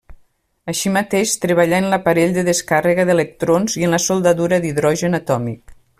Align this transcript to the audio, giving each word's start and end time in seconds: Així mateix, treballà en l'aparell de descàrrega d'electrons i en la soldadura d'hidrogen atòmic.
Així 0.71 0.91
mateix, 0.95 1.33
treballà 1.43 1.81
en 1.83 1.89
l'aparell 1.91 2.33
de 2.39 2.45
descàrrega 2.47 3.07
d'electrons 3.11 3.77
i 3.83 3.87
en 3.89 3.97
la 3.97 4.01
soldadura 4.07 4.63
d'hidrogen 4.65 5.21
atòmic. 5.21 5.81